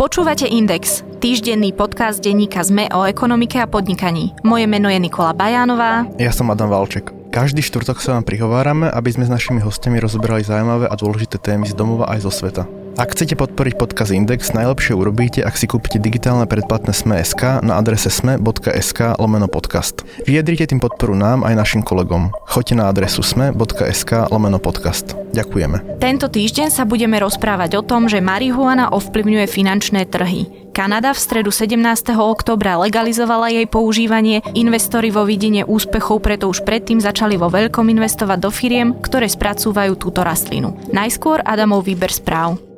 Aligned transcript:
Počúvate 0.00 0.48
Index, 0.48 1.04
týždenný 1.20 1.76
podcast 1.76 2.24
denníka 2.24 2.64
ZME 2.64 2.88
o 2.96 3.04
ekonomike 3.04 3.60
a 3.60 3.68
podnikaní. 3.68 4.32
Moje 4.40 4.64
meno 4.64 4.88
je 4.88 4.96
Nikola 4.96 5.36
Bajánová. 5.36 6.08
Ja 6.16 6.32
som 6.32 6.48
Adam 6.48 6.72
Valček. 6.72 7.12
Každý 7.28 7.60
štvrtok 7.60 8.00
sa 8.00 8.16
vám 8.16 8.24
prihovárame, 8.24 8.88
aby 8.88 9.12
sme 9.12 9.28
s 9.28 9.34
našimi 9.36 9.60
hostiami 9.60 10.00
rozoberali 10.00 10.40
zaujímavé 10.40 10.88
a 10.88 10.96
dôležité 10.96 11.36
témy 11.36 11.68
z 11.68 11.76
domova 11.76 12.08
aj 12.16 12.24
zo 12.24 12.32
sveta. 12.32 12.64
Ak 13.00 13.16
chcete 13.16 13.32
podporiť 13.32 13.80
podcast 13.80 14.12
Index, 14.12 14.52
najlepšie 14.52 14.92
urobíte, 14.92 15.40
ak 15.40 15.56
si 15.56 15.64
kúpite 15.64 15.96
digitálne 15.96 16.44
predplatné 16.44 16.92
Sme.sk 16.92 17.64
na 17.64 17.80
adrese 17.80 18.12
sme.sk 18.12 19.16
lomeno 19.16 19.48
podcast. 19.48 20.04
Vyjadrite 20.28 20.68
tým 20.68 20.84
podporu 20.84 21.16
nám 21.16 21.40
aj 21.48 21.56
našim 21.56 21.80
kolegom. 21.80 22.28
Choďte 22.44 22.76
na 22.76 22.92
adresu 22.92 23.24
sme.sk 23.24 24.28
lomeno 24.28 24.60
podcast. 24.60 25.16
Ďakujeme. 25.32 25.96
Tento 25.96 26.28
týždeň 26.28 26.68
sa 26.68 26.84
budeme 26.84 27.16
rozprávať 27.16 27.80
o 27.80 27.82
tom, 27.88 28.04
že 28.04 28.20
marihuana 28.20 28.92
ovplyvňuje 28.92 29.48
finančné 29.48 30.04
trhy. 30.04 30.68
Kanada 30.76 31.16
v 31.16 31.24
stredu 31.24 31.48
17. 31.48 31.80
oktobra 32.20 32.76
legalizovala 32.84 33.48
jej 33.48 33.64
používanie. 33.64 34.44
Investori 34.52 35.08
vo 35.08 35.24
vidine 35.24 35.64
úspechov 35.64 36.20
preto 36.20 36.52
už 36.52 36.68
predtým 36.68 37.00
začali 37.00 37.40
vo 37.40 37.48
veľkom 37.48 37.88
investovať 37.96 38.38
do 38.44 38.52
firiem, 38.52 38.92
ktoré 39.00 39.24
spracúvajú 39.24 39.96
túto 39.96 40.20
rastlinu. 40.20 40.76
Najskôr 40.92 41.40
Adamov 41.48 41.88
výber 41.88 42.12
správ. 42.12 42.69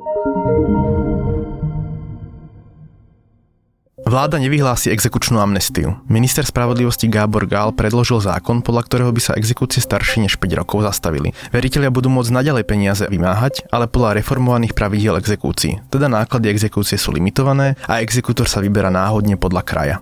Vláda 4.13 4.37
nevyhlási 4.37 4.93
exekučnú 4.93 5.41
amnestiu. 5.41 5.97
Minister 6.05 6.45
spravodlivosti 6.45 7.09
Gábor 7.09 7.49
Gál 7.49 7.73
predložil 7.73 8.21
zákon, 8.21 8.61
podľa 8.61 8.85
ktorého 8.85 9.09
by 9.09 9.17
sa 9.17 9.33
exekúcie 9.33 9.81
staršie 9.81 10.21
než 10.21 10.37
5 10.37 10.53
rokov 10.53 10.85
zastavili. 10.85 11.33
Veriteľia 11.49 11.89
budú 11.89 12.13
môcť 12.13 12.29
naďalej 12.29 12.61
peniaze 12.61 13.09
vymáhať, 13.09 13.65
ale 13.73 13.89
podľa 13.89 14.21
reformovaných 14.21 14.77
pravidiel 14.77 15.17
exekúcií. 15.17 15.81
Teda 15.89 16.05
náklady 16.05 16.53
exekúcie 16.53 16.93
sú 16.93 17.09
limitované 17.09 17.73
a 17.89 18.05
exekútor 18.05 18.45
sa 18.45 18.61
vyberá 18.61 18.93
náhodne 18.93 19.33
podľa 19.33 19.65
kraja. 19.65 19.95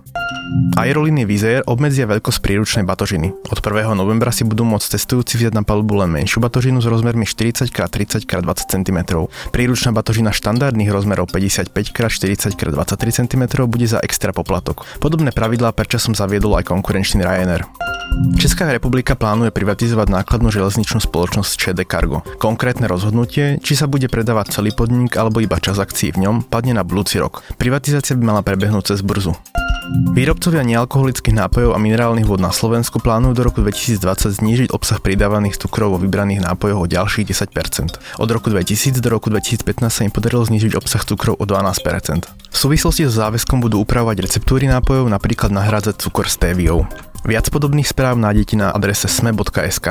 Aerolíny 0.76 1.24
Vizer 1.24 1.64
obmedzia 1.68 2.08
veľkosť 2.08 2.40
príručnej 2.44 2.84
batožiny. 2.88 3.32
Od 3.32 3.60
1. 3.60 3.92
novembra 3.96 4.36
si 4.36 4.44
budú 4.44 4.68
môcť 4.68 4.98
cestujúci 4.98 5.40
vziať 5.40 5.54
na 5.56 5.64
palubu 5.64 6.00
len 6.00 6.12
menšiu 6.12 6.44
batožinu 6.44 6.84
s 6.84 6.88
rozmermi 6.88 7.24
40x30x20 7.24 8.59
cm. 8.68 9.00
Príručná 9.52 9.96
batožina 9.96 10.36
štandardných 10.36 10.92
rozmerov 10.92 11.32
55x40x23 11.32 13.00
cm 13.24 13.44
bude 13.68 13.88
za 13.88 14.04
extra 14.04 14.36
poplatok. 14.36 14.84
Podobné 15.00 15.32
pravidlá 15.32 15.72
perčasom 15.72 16.16
zaviedol 16.16 16.59
aj 16.59 16.68
konkurenčný 16.68 17.24
Ryanair. 17.24 17.64
Česká 18.36 18.68
republika 18.68 19.16
plánuje 19.16 19.56
privatizovať 19.56 20.12
nákladnú 20.12 20.52
železničnú 20.52 21.00
spoločnosť 21.00 21.52
ČD 21.56 21.88
Cargo. 21.88 22.28
Konkrétne 22.44 22.92
rozhodnutie, 22.92 23.56
či 23.64 23.80
sa 23.80 23.88
bude 23.88 24.12
predávať 24.12 24.59
celý 24.59 24.76
podnik 24.76 25.16
alebo 25.16 25.40
iba 25.40 25.64
čas 25.64 25.80
akcií 25.80 26.12
v 26.12 26.28
ňom, 26.28 26.36
padne 26.44 26.76
na 26.76 26.84
budúci 26.84 27.24
rok. 27.24 27.40
Privatizácia 27.56 28.20
by 28.20 28.24
mala 28.24 28.42
prebehnúť 28.44 28.92
cez 28.92 29.00
burzu. 29.00 29.32
Výrobcovia 29.92 30.64
nealkoholických 30.64 31.36
nápojov 31.36 31.75
a 31.75 31.80
minerálnych 31.80 32.23
vod 32.23 32.39
na 32.39 32.56
Slovensku 32.56 33.03
plánujú 33.03 33.36
do 33.36 33.44
roku 33.44 33.59
2020 33.59 34.39
znížiť 34.39 34.67
obsah 34.72 35.03
pridávaných 35.03 35.59
cukrov 35.59 35.95
vo 35.95 36.00
vybraných 36.00 36.47
nápojoch 36.47 36.84
o 36.84 36.88
ďalších 36.88 37.28
10%. 37.28 38.00
Od 38.19 38.30
roku 38.31 38.47
2000 38.47 39.03
do 39.03 39.09
roku 39.12 39.28
2015 39.28 39.67
sa 39.92 40.02
im 40.08 40.14
podarilo 40.16 40.47
znížiť 40.47 40.80
obsah 40.80 41.03
cukrov 41.03 41.36
o 41.36 41.44
12%. 41.44 42.23
V 42.28 42.56
súvislosti 42.56 43.03
so 43.03 43.19
záväzkom 43.19 43.59
budú 43.59 43.84
upravovať 43.84 44.23
receptúry 44.23 44.72
nápojov, 44.72 45.12
napríklad 45.12 45.52
nahrádzať 45.52 46.00
cukor 46.00 46.31
stéviou. 46.31 46.88
Viac 47.28 47.52
podobných 47.52 47.88
správ 47.88 48.16
nájdete 48.16 48.56
na 48.56 48.72
adrese 48.72 49.12
sme.sk. 49.12 49.88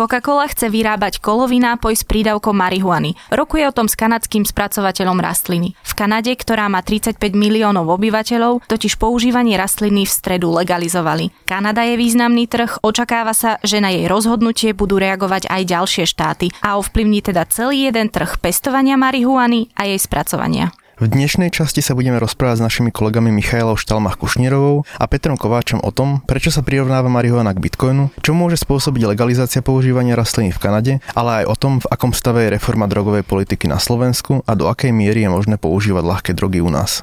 Coca-Cola 0.00 0.48
chce 0.48 0.72
vyrábať 0.72 1.20
kolový 1.20 1.60
nápoj 1.60 1.92
s 1.92 2.08
prídavkom 2.08 2.56
marihuany. 2.56 3.12
Rokuje 3.28 3.68
o 3.68 3.76
tom 3.76 3.84
s 3.84 4.00
kanadským 4.00 4.48
spracovateľom 4.48 5.20
rastliny. 5.20 5.76
V 5.76 5.92
Kanade, 5.92 6.32
ktorá 6.32 6.72
má 6.72 6.80
35 6.80 7.20
miliónov 7.36 7.84
obyvateľov, 8.00 8.64
totiž 8.64 8.96
používanie 8.96 9.60
rastliny 9.60 10.08
v 10.08 10.16
stredu 10.16 10.56
legalizovali. 10.56 11.44
Kanada 11.44 11.84
je 11.84 12.00
významný 12.00 12.48
trh, 12.48 12.80
očakáva 12.80 13.36
sa, 13.36 13.60
že 13.60 13.84
na 13.84 13.92
jej 13.92 14.08
rozhodnutie 14.08 14.72
budú 14.72 14.96
reagovať 14.96 15.52
aj 15.52 15.68
ďalšie 15.68 16.04
štáty 16.08 16.48
a 16.64 16.80
ovplyvní 16.80 17.20
teda 17.20 17.44
celý 17.52 17.92
jeden 17.92 18.08
trh 18.08 18.40
pestovania 18.40 18.96
marihuany 18.96 19.68
a 19.76 19.84
jej 19.84 20.00
spracovania. 20.00 20.72
V 21.00 21.08
dnešnej 21.08 21.48
časti 21.48 21.80
sa 21.80 21.96
budeme 21.96 22.20
rozprávať 22.20 22.60
s 22.60 22.64
našimi 22.68 22.92
kolegami 22.92 23.32
Michailou 23.32 23.72
Štalmach 23.72 24.20
Kušnierovou 24.20 24.84
a 25.00 25.08
Petrom 25.08 25.40
Kováčom 25.40 25.80
o 25.80 25.88
tom, 25.88 26.20
prečo 26.28 26.52
sa 26.52 26.60
prirovnáva 26.60 27.08
marihuana 27.08 27.56
k 27.56 27.62
bitcoinu, 27.64 28.12
čo 28.20 28.36
môže 28.36 28.60
spôsobiť 28.60 29.08
legalizácia 29.08 29.64
používania 29.64 30.12
rastlín 30.12 30.52
v 30.52 30.60
Kanade, 30.60 30.92
ale 31.16 31.40
aj 31.40 31.44
o 31.48 31.56
tom, 31.56 31.72
v 31.80 31.88
akom 31.88 32.12
stave 32.12 32.44
je 32.44 32.52
reforma 32.52 32.84
drogovej 32.84 33.24
politiky 33.24 33.64
na 33.64 33.80
Slovensku 33.80 34.44
a 34.44 34.52
do 34.52 34.68
akej 34.68 34.92
miery 34.92 35.24
je 35.24 35.32
možné 35.32 35.56
používať 35.56 36.04
ľahké 36.04 36.30
drogy 36.36 36.60
u 36.60 36.68
nás. 36.68 37.00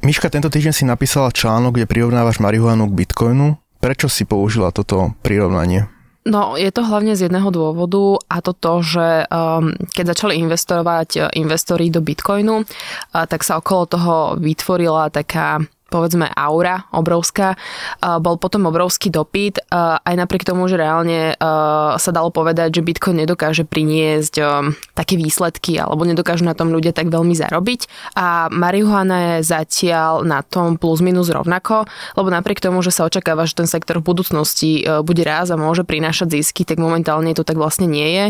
Miška, 0.00 0.32
tento 0.32 0.48
týždeň 0.48 0.72
si 0.72 0.88
napísala 0.88 1.28
článok, 1.28 1.76
kde 1.76 1.84
prirovnávaš 1.84 2.40
marihuanu 2.40 2.88
k 2.88 3.04
bitcoinu. 3.04 3.60
Prečo 3.84 4.08
si 4.08 4.24
použila 4.24 4.72
toto 4.72 5.12
prirovnanie? 5.20 5.92
No, 6.26 6.58
je 6.58 6.66
to 6.74 6.82
hlavne 6.82 7.14
z 7.14 7.30
jedného 7.30 7.54
dôvodu 7.54 8.18
a 8.26 8.42
to 8.42 8.50
to, 8.50 8.82
že 8.82 9.30
um, 9.30 9.70
keď 9.94 10.04
začali 10.10 10.34
investovať 10.42 11.08
uh, 11.16 11.22
investori 11.38 11.86
do 11.86 12.02
Bitcoinu, 12.02 12.66
uh, 12.66 12.66
tak 13.30 13.46
sa 13.46 13.62
okolo 13.62 13.82
toho 13.86 14.14
vytvorila 14.34 15.06
taká 15.14 15.62
povedzme 15.86 16.26
aura 16.34 16.90
obrovská, 16.90 17.54
bol 18.02 18.36
potom 18.42 18.66
obrovský 18.66 19.08
dopyt, 19.08 19.62
aj 19.72 20.14
napriek 20.18 20.42
tomu, 20.42 20.66
že 20.66 20.78
reálne 20.78 21.38
sa 21.96 22.10
dalo 22.10 22.34
povedať, 22.34 22.78
že 22.78 22.86
Bitcoin 22.86 23.22
nedokáže 23.22 23.62
priniesť 23.62 24.42
také 24.98 25.14
výsledky 25.14 25.78
alebo 25.78 26.02
nedokážu 26.02 26.42
na 26.42 26.58
tom 26.58 26.74
ľudia 26.74 26.90
tak 26.90 27.06
veľmi 27.06 27.38
zarobiť 27.38 28.14
a 28.18 28.50
marihuana 28.50 29.38
je 29.38 29.46
zatiaľ 29.46 30.26
na 30.26 30.42
tom 30.42 30.74
plus 30.74 30.98
minus 30.98 31.30
rovnako, 31.30 31.86
lebo 32.18 32.28
napriek 32.34 32.58
tomu, 32.58 32.82
že 32.82 32.90
sa 32.90 33.06
očakáva, 33.06 33.46
že 33.46 33.54
ten 33.54 33.70
sektor 33.70 34.02
v 34.02 34.10
budúcnosti 34.10 34.82
bude 35.06 35.22
raz 35.22 35.54
a 35.54 35.56
môže 35.56 35.86
prinášať 35.86 36.40
zisky, 36.40 36.66
tak 36.66 36.82
momentálne 36.82 37.30
to 37.30 37.46
tak 37.46 37.54
vlastne 37.54 37.86
nie 37.86 38.08
je. 38.10 38.26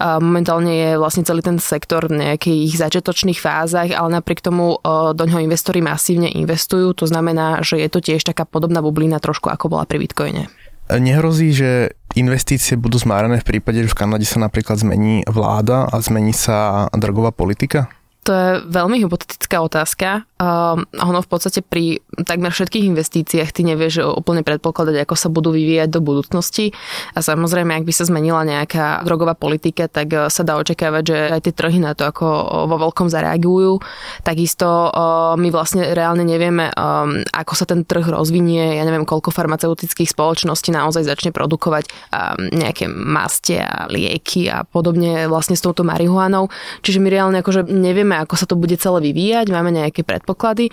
Momentálne 0.00 0.72
je 0.72 0.90
vlastne 1.00 1.24
celý 1.24 1.40
ten 1.40 1.56
sektor 1.56 2.04
v 2.04 2.20
nejakých 2.20 2.76
začiatočných 2.76 3.40
fázach, 3.40 3.90
ale 3.96 4.20
napriek 4.20 4.44
tomu 4.44 4.76
do 4.84 5.24
ňoho 5.24 5.40
investori 5.40 5.80
masívne 5.80 6.28
investujú, 6.28 6.97
to 6.98 7.06
znamená, 7.06 7.62
že 7.62 7.78
je 7.78 7.86
to 7.86 8.02
tiež 8.02 8.26
taká 8.26 8.42
podobná 8.42 8.82
bublina 8.82 9.22
trošku 9.22 9.46
ako 9.46 9.70
bola 9.70 9.86
pri 9.86 10.02
Bitcoine. 10.02 10.50
Nehrozí, 10.88 11.52
že 11.52 11.92
investície 12.16 12.74
budú 12.74 12.96
zmárané 12.96 13.44
v 13.44 13.46
prípade, 13.46 13.84
že 13.84 13.92
v 13.92 13.98
Kanade 14.02 14.24
sa 14.24 14.40
napríklad 14.40 14.80
zmení 14.80 15.20
vláda 15.28 15.84
a 15.84 16.00
zmení 16.00 16.32
sa 16.32 16.88
drogová 16.96 17.28
politika? 17.30 17.92
To 18.28 18.36
je 18.36 18.60
veľmi 18.60 19.00
hypotetická 19.00 19.56
otázka. 19.64 20.28
Um, 20.36 20.84
ono 21.00 21.24
v 21.24 21.28
podstate 21.32 21.64
pri 21.64 22.04
takmer 22.28 22.52
všetkých 22.52 22.92
investíciách 22.92 23.50
ty 23.56 23.64
nevieš 23.64 24.04
úplne 24.04 24.44
predpokladať, 24.44 25.00
ako 25.02 25.14
sa 25.16 25.32
budú 25.32 25.50
vyvíjať 25.56 25.88
do 25.88 26.04
budúcnosti. 26.04 26.76
A 27.16 27.24
samozrejme, 27.24 27.72
ak 27.72 27.88
by 27.88 27.92
sa 27.96 28.04
zmenila 28.04 28.44
nejaká 28.44 29.00
drogová 29.08 29.32
politika, 29.32 29.88
tak 29.88 30.12
uh, 30.12 30.28
sa 30.28 30.44
dá 30.44 30.60
očakávať, 30.60 31.02
že 31.08 31.18
aj 31.32 31.40
tie 31.48 31.56
trhy 31.56 31.80
na 31.80 31.96
to 31.96 32.04
ako 32.04 32.26
uh, 32.28 32.44
vo 32.68 32.76
veľkom 32.76 33.08
zareagujú. 33.08 33.80
Takisto 34.20 34.92
uh, 34.92 35.32
my 35.40 35.48
vlastne 35.48 35.96
reálne 35.96 36.28
nevieme, 36.28 36.68
um, 36.76 37.24
ako 37.32 37.52
sa 37.56 37.64
ten 37.64 37.88
trh 37.88 38.12
rozvinie. 38.12 38.76
Ja 38.76 38.84
neviem, 38.84 39.08
koľko 39.08 39.32
farmaceutických 39.32 40.12
spoločností 40.12 40.68
naozaj 40.68 41.08
začne 41.08 41.32
produkovať 41.32 41.88
um, 41.88 42.52
nejaké 42.52 42.92
maste 42.92 43.56
a 43.56 43.88
lieky 43.88 44.52
a 44.52 44.68
podobne 44.68 45.32
vlastne 45.32 45.56
s 45.56 45.64
touto 45.64 45.80
marihuanou. 45.80 46.52
Čiže 46.84 47.00
my 47.00 47.08
reálne 47.08 47.40
akože 47.40 47.64
nevieme, 47.72 48.17
ako 48.22 48.34
sa 48.34 48.46
to 48.46 48.58
bude 48.58 48.74
celé 48.78 48.98
vyvíjať. 49.10 49.46
Máme 49.50 49.70
nejaké 49.70 50.02
predpoklady. 50.02 50.70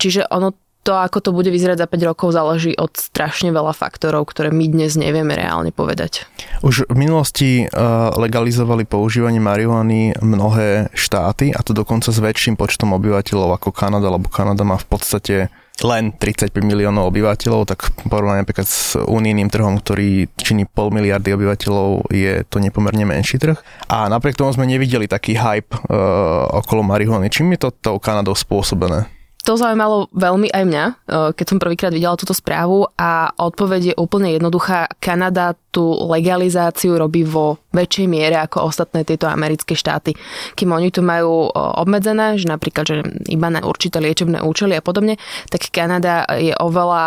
Čiže 0.00 0.28
ono 0.32 0.56
to, 0.86 0.94
ako 0.94 1.18
to 1.18 1.30
bude 1.34 1.50
vyzerať 1.50 1.82
za 1.82 1.90
5 1.90 2.08
rokov, 2.14 2.30
záleží 2.30 2.78
od 2.78 2.94
strašne 2.94 3.50
veľa 3.50 3.74
faktorov, 3.74 4.30
ktoré 4.30 4.54
my 4.54 4.70
dnes 4.70 4.94
nevieme 4.94 5.34
reálne 5.34 5.74
povedať. 5.74 6.30
Už 6.62 6.86
v 6.86 6.94
minulosti 6.94 7.66
uh, 7.66 8.14
legalizovali 8.14 8.86
používanie 8.86 9.42
marihuany 9.42 10.14
mnohé 10.22 10.94
štáty, 10.94 11.50
a 11.50 11.58
to 11.66 11.74
dokonca 11.74 12.14
s 12.14 12.22
väčším 12.22 12.54
počtom 12.54 12.94
obyvateľov 12.94 13.58
ako 13.58 13.74
Kanada, 13.74 14.14
lebo 14.14 14.30
Kanada 14.30 14.62
má 14.62 14.78
v 14.78 14.86
podstate 14.86 15.36
len 15.84 16.16
35 16.16 16.56
miliónov 16.64 17.12
obyvateľov, 17.12 17.68
tak 17.68 17.92
porovnaní 18.08 18.40
napríklad 18.48 18.64
s 18.64 18.96
unijným 18.96 19.52
trhom, 19.52 19.76
ktorý 19.76 20.24
činí 20.40 20.64
pol 20.64 20.88
miliardy 20.88 21.36
obyvateľov, 21.36 22.08
je 22.08 22.40
to 22.48 22.56
nepomerne 22.56 23.04
menší 23.04 23.36
trh. 23.36 23.60
A 23.92 24.08
napriek 24.08 24.40
tomu 24.40 24.56
sme 24.56 24.64
nevideli 24.64 25.04
taký 25.04 25.36
hype 25.36 25.76
uh, 25.76 26.48
okolo 26.64 26.80
marihuany. 26.80 27.28
Čím 27.28 27.52
je 27.56 27.68
to 27.68 27.76
tou 27.76 27.96
Kanadou 28.00 28.32
spôsobené? 28.32 29.15
To 29.46 29.54
zaujímalo 29.54 30.10
veľmi 30.10 30.50
aj 30.50 30.64
mňa, 30.66 30.84
eh, 30.90 30.94
keď 31.30 31.46
som 31.46 31.62
prvýkrát 31.62 31.94
videla 31.94 32.18
túto 32.18 32.34
správu 32.34 32.90
a 32.98 33.30
odpoveď 33.30 33.94
je 33.94 33.94
úplne 33.94 34.34
jednoduchá. 34.34 34.90
Kanada 34.98 35.54
tú 35.70 35.86
legalizáciu 36.10 36.98
robí 36.98 37.22
vo 37.22 37.62
väčšej 37.70 38.06
miere 38.10 38.42
ako 38.42 38.66
ostatné 38.66 39.06
tieto 39.06 39.30
americké 39.30 39.78
štáty. 39.78 40.18
Kým 40.58 40.74
oni 40.74 40.90
tu 40.90 41.06
majú 41.06 41.46
eh, 41.46 41.54
obmedzené, 41.54 42.42
že 42.42 42.50
napríklad 42.50 42.84
že 42.90 42.96
iba 43.30 43.46
na 43.46 43.62
určité 43.62 44.02
liečebné 44.02 44.42
účely 44.42 44.74
a 44.74 44.82
podobne, 44.82 45.14
tak 45.46 45.70
Kanada 45.70 46.26
je 46.34 46.50
oveľa 46.58 47.04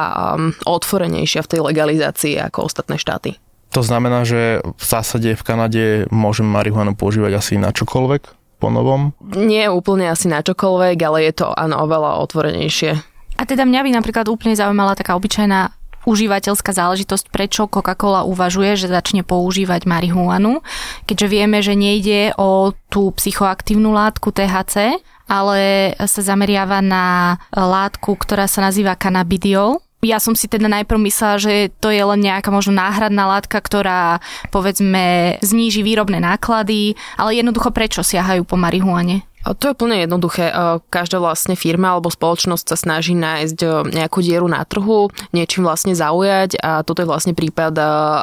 otvorenejšia 0.67 1.43
v 1.43 1.51
tej 1.55 1.59
legalizácii 1.63 2.35
ako 2.39 2.67
ostatné 2.67 2.95
štáty. 2.95 3.35
To 3.75 3.85
znamená, 3.85 4.25
že 4.25 4.63
v 4.65 4.83
zásade 4.83 5.37
v 5.37 5.43
Kanade 5.45 5.83
môžem 6.09 6.47
marihuanu 6.47 6.97
používať 6.97 7.37
asi 7.37 7.53
na 7.61 7.69
čokoľvek 7.69 8.38
po 8.59 8.67
novom? 8.67 9.15
Nie 9.39 9.71
úplne 9.71 10.11
asi 10.11 10.27
na 10.27 10.43
čokoľvek, 10.43 10.97
ale 10.99 11.31
je 11.31 11.33
to 11.39 11.47
áno 11.55 11.79
oveľa 11.87 12.19
otvorenejšie. 12.27 12.91
A 13.39 13.47
teda 13.47 13.63
mňa 13.63 13.81
by 13.87 13.89
napríklad 13.95 14.27
úplne 14.27 14.53
zaujímala 14.53 14.99
taká 14.99 15.15
obyčajná 15.15 15.71
užívateľská 16.03 16.71
záležitosť, 16.71 17.31
prečo 17.31 17.67
Coca-Cola 17.67 18.23
uvažuje, 18.27 18.75
že 18.79 18.91
začne 18.91 19.23
používať 19.23 19.83
marihuanu, 19.83 20.63
keďže 21.07 21.27
vieme, 21.27 21.59
že 21.59 21.75
nejde 21.75 22.35
o 22.39 22.71
tú 22.87 23.11
psychoaktívnu 23.15 23.91
látku 23.91 24.31
THC, 24.31 24.99
ale 25.29 25.93
sa 25.99 26.21
zameriava 26.23 26.81
na 26.81 27.37
látku, 27.53 28.15
ktorá 28.15 28.49
sa 28.49 28.65
nazýva 28.65 28.97
cannabidiol, 28.97 29.83
ja 29.99 30.17
som 30.17 30.33
si 30.35 30.47
teda 30.47 30.71
najprv 30.71 30.99
myslela, 31.11 31.35
že 31.37 31.53
to 31.83 31.91
je 31.91 31.99
len 31.99 32.23
nejaká 32.23 32.49
možno 32.49 32.71
náhradná 32.75 33.27
látka, 33.27 33.59
ktorá 33.59 34.23
povedzme 34.47 35.35
zníži 35.43 35.83
výrobné 35.83 36.23
náklady, 36.23 36.95
ale 37.19 37.35
jednoducho 37.35 37.75
prečo 37.75 38.01
siahajú 38.03 38.47
po 38.47 38.55
marihuane? 38.55 39.28
To 39.39 39.71
je 39.71 39.75
plne 39.75 40.03
jednoduché. 40.03 40.51
Každá 40.91 41.23
vlastne 41.23 41.55
firma 41.55 41.95
alebo 41.95 42.11
spoločnosť 42.11 42.65
sa 42.69 42.77
snaží 42.77 43.15
nájsť 43.15 43.87
nejakú 43.87 44.19
dieru 44.19 44.51
na 44.51 44.67
trhu, 44.67 45.07
niečím 45.31 45.63
vlastne 45.63 45.95
zaujať 45.95 46.59
a 46.59 46.83
toto 46.83 47.01
je 47.01 47.09
vlastne 47.09 47.31
prípad 47.31 47.73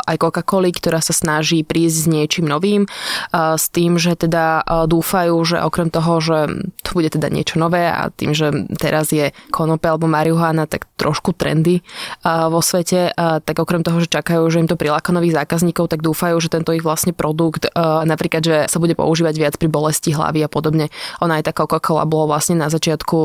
aj 0.05 0.17
Coca-Coly, 0.21 0.77
ktorá 0.77 1.01
sa 1.01 1.17
snaží 1.17 1.65
prísť 1.65 1.97
s 1.97 2.07
niečím 2.07 2.47
novým 2.47 2.85
s 3.33 3.65
tým, 3.73 3.97
že 3.97 4.13
teda 4.13 4.61
dúfajú, 4.85 5.35
že 5.41 5.57
okrem 5.65 5.89
toho, 5.89 6.21
že 6.21 6.39
to 6.85 6.91
bude 6.93 7.09
teda 7.09 7.33
niečo 7.33 7.57
nové 7.57 7.89
a 7.89 8.13
tým, 8.13 8.37
že 8.37 8.53
teraz 8.77 9.09
je 9.09 9.33
konope 9.49 9.89
alebo 9.89 10.05
marihuana 10.05 10.69
tak 10.69 10.85
trošku 11.01 11.33
trendy 11.33 11.81
vo 12.25 12.61
svete, 12.61 13.17
tak 13.17 13.57
okrem 13.57 13.81
toho, 13.81 14.05
že 14.05 14.13
čakajú, 14.13 14.45
že 14.53 14.61
im 14.61 14.69
to 14.69 14.77
priláka 14.77 15.17
nových 15.17 15.41
zákazníkov, 15.41 15.89
tak 15.89 16.05
dúfajú, 16.05 16.37
že 16.45 16.53
tento 16.53 16.77
ich 16.77 16.85
vlastne 16.85 17.17
produkt 17.17 17.67
napríklad, 18.05 18.43
že 18.45 18.57
sa 18.69 18.79
bude 18.79 18.93
používať 18.93 19.35
viac 19.41 19.55
pri 19.57 19.73
bolesti 19.73 20.13
hlavy 20.13 20.45
a 20.45 20.53
podobne 20.53 20.93
ona 21.21 21.41
aj 21.41 21.49
tá 21.49 21.53
Coca-Cola 21.53 22.09
bola 22.09 22.37
vlastne 22.37 22.59
na 22.59 22.71
začiatku 22.71 23.17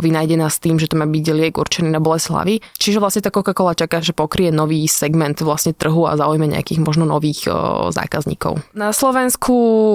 vynajdená 0.00 0.46
s 0.48 0.58
tým, 0.62 0.78
že 0.80 0.88
to 0.90 0.98
má 0.98 1.06
byť 1.08 1.24
liek 1.32 1.54
určený 1.56 1.90
na 1.90 2.00
bolesť 2.00 2.26
hlavy. 2.32 2.54
Čiže 2.78 2.98
vlastne 3.02 3.22
tá 3.24 3.30
Coca-Cola 3.34 3.78
čaká, 3.78 4.00
že 4.00 4.16
pokrie 4.16 4.54
nový 4.54 4.86
segment 4.86 5.38
vlastne 5.42 5.76
trhu 5.76 6.06
a 6.06 6.16
zaujme 6.16 6.46
nejakých 6.46 6.80
možno 6.80 7.04
nových 7.04 7.48
zákazníkov. 7.92 8.62
Na 8.72 8.94
Slovensku 8.94 9.54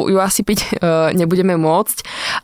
ju 0.10 0.18
asi 0.20 0.44
piť 0.46 0.82
nebudeme 1.16 1.56
môcť 1.58 1.98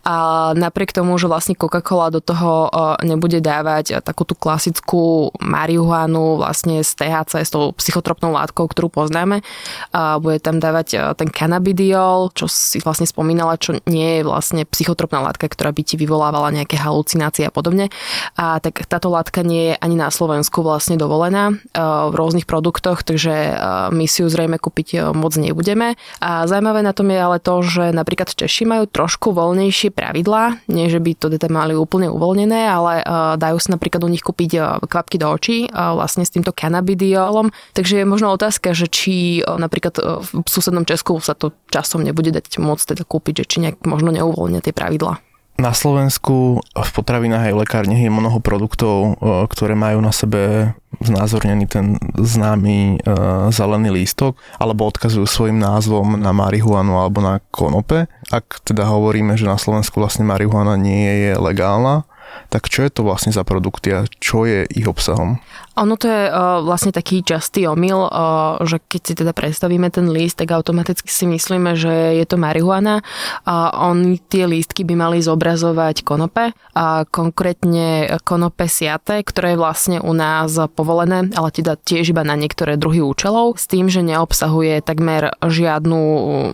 a 0.07 0.51
napriek 0.55 0.95
tomu, 0.95 1.19
že 1.19 1.29
vlastne 1.29 1.57
Coca-Cola 1.57 2.13
do 2.13 2.21
toho 2.23 2.71
nebude 3.03 3.44
dávať 3.44 3.99
takú 4.01 4.23
tú 4.23 4.33
klasickú 4.33 5.31
marihuanu 5.44 6.39
vlastne 6.39 6.81
z 6.81 6.91
THC, 6.95 7.44
s 7.44 7.51
tou 7.51 7.75
psychotropnou 7.75 8.31
látkou, 8.31 8.67
ktorú 8.67 8.89
poznáme, 8.89 9.44
a 9.91 10.17
bude 10.21 10.39
tam 10.39 10.61
dávať 10.63 11.15
ten 11.19 11.29
cannabidiol, 11.29 12.31
čo 12.33 12.47
si 12.47 12.79
vlastne 12.79 13.05
spomínala, 13.05 13.59
čo 13.59 13.77
nie 13.85 14.19
je 14.19 14.21
vlastne 14.23 14.63
psychotropná 14.63 14.86
psychotropná 14.87 15.19
látka, 15.19 15.51
ktorá 15.51 15.75
by 15.75 15.83
ti 15.83 15.99
vyvolávala 15.99 16.55
nejaké 16.55 16.79
halucinácie 16.79 17.43
a 17.43 17.51
podobne. 17.51 17.91
A 18.39 18.63
tak 18.63 18.87
táto 18.87 19.11
látka 19.11 19.43
nie 19.43 19.75
je 19.75 19.83
ani 19.83 19.99
na 19.99 20.07
Slovensku 20.07 20.63
vlastne 20.63 20.95
dovolená 20.95 21.51
e, 21.51 21.55
v 21.83 22.15
rôznych 22.15 22.47
produktoch, 22.47 23.03
takže 23.03 23.35
e, 23.35 23.51
my 23.91 24.07
si 24.07 24.23
ju 24.23 24.31
zrejme 24.31 24.55
kúpiť 24.55 24.87
e, 24.95 24.97
moc 25.11 25.35
nebudeme. 25.35 25.99
A 26.23 26.47
zaujímavé 26.47 26.87
na 26.87 26.95
tom 26.95 27.11
je 27.11 27.19
ale 27.19 27.43
to, 27.43 27.59
že 27.67 27.91
napríklad 27.91 28.31
Češi 28.31 28.63
majú 28.63 28.87
trošku 28.87 29.35
voľnejšie 29.35 29.91
pravidlá, 29.91 30.63
nie 30.71 30.87
že 30.87 31.03
by 31.03 31.19
to 31.19 31.27
teda 31.35 31.51
mali 31.51 31.75
úplne 31.75 32.07
uvoľnené, 32.07 32.69
ale 32.69 33.03
dajú 33.35 33.57
sa 33.59 33.75
napríklad 33.75 34.07
u 34.07 34.09
nich 34.13 34.23
kúpiť 34.23 34.79
kvapky 34.87 35.19
do 35.19 35.27
očí 35.27 35.67
vlastne 35.67 36.23
s 36.23 36.31
týmto 36.31 36.55
cannabidiolom. 36.55 37.51
Takže 37.75 37.99
je 37.99 38.05
možno 38.07 38.31
otázka, 38.31 38.71
že 38.71 38.87
či 38.87 39.43
napríklad 39.43 39.99
v 40.21 40.47
susednom 40.47 40.87
Česku 40.87 41.19
sa 41.19 41.35
to 41.35 41.51
časom 41.67 42.05
nebude 42.05 42.31
dať 42.31 42.61
môcť 42.61 42.95
teda 42.95 43.03
kúpiť, 43.03 43.43
že 43.43 43.45
či 43.49 43.57
nejak 43.65 43.83
možno 43.87 44.13
neuvoľnia 44.13 44.61
tie 44.61 44.76
pravidla. 44.77 45.18
Na 45.57 45.74
Slovensku 45.74 46.62
v 46.62 46.89
potravinách 46.94 47.50
aj 47.50 47.53
v 47.57 47.62
lekárniach 47.65 48.01
je 48.06 48.13
mnoho 48.13 48.38
produktov, 48.38 49.18
e, 49.18 49.50
ktoré 49.50 49.74
majú 49.74 50.06
na 50.06 50.13
sebe 50.13 50.74
znázornený 51.01 51.65
ten 51.65 51.97
známy 52.13 53.01
e, 53.01 53.13
zelený 53.50 53.89
lístok, 53.89 54.38
alebo 54.62 54.85
odkazujú 54.85 55.25
svojim 55.25 55.57
názvom 55.57 56.21
na 56.21 56.29
marihuanu 56.29 57.01
alebo 57.01 57.25
na 57.25 57.41
konope. 57.50 58.06
Ak 58.29 58.62
teda 58.69 58.85
hovoríme, 58.85 59.33
že 59.33 59.50
na 59.50 59.57
Slovensku 59.57 59.97
vlastne 59.97 60.29
marihuana 60.29 60.77
nie 60.77 61.25
je 61.25 61.31
legálna, 61.41 62.06
tak 62.47 62.71
čo 62.71 62.83
je 62.83 62.91
to 62.91 63.03
vlastne 63.03 63.35
za 63.35 63.44
produkty 63.44 63.91
a 63.91 64.07
čo 64.19 64.47
je 64.47 64.63
ich 64.71 64.88
obsahom? 64.88 65.39
Ono 65.77 65.94
to 65.94 66.09
je 66.09 66.24
uh, 66.25 66.65
vlastne 66.65 66.89
taký 66.89 67.21
častý 67.21 67.69
omyl, 67.69 68.09
uh, 68.09 68.57
že 68.65 68.81
keď 68.81 69.01
si 69.06 69.13
teda 69.13 69.29
predstavíme 69.29 69.94
ten 69.94 70.09
list, 70.09 70.41
tak 70.41 70.50
automaticky 70.50 71.06
si 71.06 71.29
myslíme, 71.29 71.77
že 71.77 72.18
je 72.18 72.25
to 72.25 72.41
marihuana. 72.41 73.06
A 73.45 73.69
on 73.85 74.18
tie 74.18 74.50
lístky 74.50 74.81
by 74.81 74.97
mali 74.97 75.21
zobrazovať 75.21 76.01
konope, 76.01 76.57
a 76.77 77.06
konkrétne 77.09 78.18
konope 78.25 78.65
siate, 78.65 79.21
ktoré 79.21 79.53
je 79.53 79.62
vlastne 79.62 79.97
u 80.01 80.13
nás 80.18 80.53
povolené, 80.73 81.30
ale 81.33 81.50
teda 81.53 81.77
tiež 81.77 82.13
iba 82.13 82.25
na 82.25 82.33
niektoré 82.33 82.77
druhy 82.77 83.01
účelov, 83.01 83.57
s 83.57 83.69
tým, 83.69 83.89
že 83.89 84.01
neobsahuje 84.01 84.81
takmer 84.81 85.33
žiadnu 85.41 86.00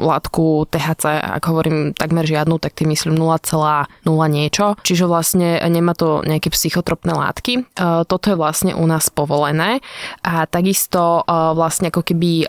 látku 0.04 0.68
THC. 0.68 1.04
Ak 1.24 1.44
hovorím 1.48 1.96
takmer 1.96 2.28
žiadnu, 2.28 2.60
tak 2.60 2.76
tým 2.76 2.92
myslím 2.92 3.16
0,0 3.16 3.88
niečo. 4.08 4.76
Čiže 4.84 5.08
vlastne 5.08 5.63
nemá 5.68 5.96
to 5.96 6.24
nejaké 6.26 6.52
psychotropné 6.52 7.14
látky. 7.16 7.68
Uh, 7.80 8.04
toto 8.04 8.32
je 8.32 8.40
vlastne 8.40 8.76
u 8.76 8.86
nás 8.88 9.08
povolené 9.12 9.80
a 10.24 10.44
takisto 10.48 11.26
vlastne 11.28 11.90
ako 11.90 12.02
keby 12.04 12.48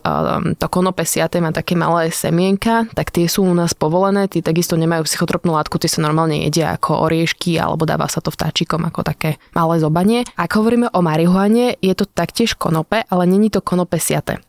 to 0.58 0.66
konope 0.68 1.02
siate 1.06 1.38
má 1.42 1.50
také 1.50 1.74
malé 1.74 2.10
semienka, 2.10 2.86
tak 2.92 3.10
tie 3.10 3.26
sú 3.26 3.44
u 3.44 3.54
nás 3.54 3.74
povolené, 3.74 4.26
tie 4.30 4.40
takisto 4.40 4.78
nemajú 4.78 5.06
psychotropnú 5.06 5.54
látku, 5.54 5.78
tie 5.78 5.90
sa 5.90 6.02
normálne 6.04 6.44
jedia 6.46 6.74
ako 6.74 7.06
oriešky 7.08 7.58
alebo 7.58 7.84
dáva 7.84 8.08
sa 8.08 8.20
to 8.20 8.32
vtáčikom 8.32 8.84
ako 8.86 9.04
také 9.06 9.36
malé 9.52 9.80
zobanie. 9.80 10.26
Ak 10.38 10.56
hovoríme 10.56 10.90
o 10.92 11.00
marihuane, 11.00 11.76
je 11.80 11.94
to 11.94 12.04
taktiež 12.08 12.54
konope, 12.56 13.04
ale 13.08 13.22
není 13.26 13.50
to 13.50 13.60
konope 13.60 13.98
siate 14.00 14.40